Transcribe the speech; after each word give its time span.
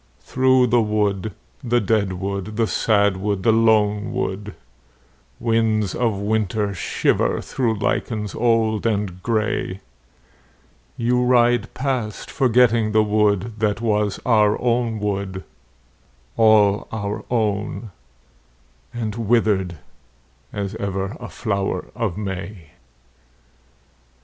Through 0.21 0.65
the 0.65 0.81
wood, 0.81 1.31
the 1.63 1.79
dead 1.79 2.13
wood, 2.13 2.57
the 2.57 2.65
sad 2.65 3.17
wood, 3.17 3.43
the 3.43 3.51
lone 3.51 4.11
wood, 4.11 4.55
Winds 5.39 5.93
of 5.93 6.17
winter 6.17 6.73
shiver 6.73 7.39
through 7.39 7.75
lichens 7.77 8.33
old 8.33 8.87
and 8.87 9.21
grey, 9.21 9.79
You 10.97 11.23
ride 11.23 11.71
past 11.75 12.31
forgetting 12.31 12.93
the 12.93 13.03
wood 13.03 13.59
that 13.59 13.79
was 13.79 14.19
our 14.25 14.59
own 14.59 14.99
wood, 14.99 15.43
All 16.35 16.87
our 16.91 17.23
own 17.29 17.91
and 18.91 19.13
withered 19.13 19.77
as 20.51 20.73
ever 20.77 21.15
a 21.19 21.29
flower 21.29 21.89
of 21.93 22.17
May. 22.17 22.71